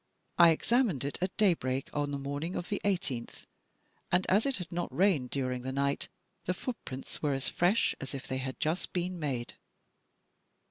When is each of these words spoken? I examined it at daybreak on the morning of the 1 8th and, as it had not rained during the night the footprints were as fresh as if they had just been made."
I 0.39 0.49
examined 0.49 1.03
it 1.03 1.19
at 1.21 1.37
daybreak 1.37 1.87
on 1.95 2.09
the 2.09 2.17
morning 2.17 2.55
of 2.55 2.69
the 2.69 2.81
1 2.83 2.91
8th 2.95 3.45
and, 4.11 4.25
as 4.31 4.47
it 4.47 4.57
had 4.57 4.71
not 4.71 4.91
rained 4.91 5.29
during 5.29 5.61
the 5.61 5.71
night 5.71 6.07
the 6.45 6.55
footprints 6.55 7.21
were 7.21 7.33
as 7.33 7.49
fresh 7.49 7.93
as 8.01 8.15
if 8.15 8.25
they 8.25 8.39
had 8.39 8.59
just 8.59 8.93
been 8.93 9.19
made." 9.19 9.57